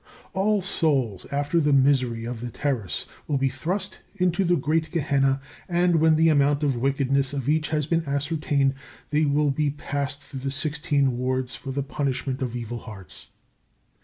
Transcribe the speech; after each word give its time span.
All 0.33 0.63
souls, 0.63 1.27
after 1.31 1.59
the 1.59 1.71
misery 1.71 2.25
of 2.25 2.39
the 2.41 2.49
Terrace, 2.49 3.05
will 3.27 3.37
be 3.37 3.49
thrust 3.49 3.99
into 4.15 4.43
the 4.43 4.55
great 4.55 4.89
Gehenna, 4.89 5.39
and, 5.69 5.97
when 5.97 6.15
the 6.15 6.27
amount 6.29 6.63
of 6.63 6.75
wickedness 6.75 7.33
of 7.33 7.47
each 7.47 7.69
has 7.69 7.85
been 7.85 8.05
ascertained, 8.07 8.73
they 9.11 9.25
will 9.25 9.51
be 9.51 9.69
passed 9.69 10.23
through 10.23 10.39
the 10.39 10.49
sixteen 10.49 11.19
wards 11.19 11.53
for 11.55 11.71
the 11.71 11.83
punishment 11.83 12.41
of 12.41 12.55
evil 12.55 12.79
hearts. 12.79 13.29